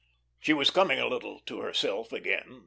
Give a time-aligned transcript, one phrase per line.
[0.39, 2.59] She was coming a little to herself again.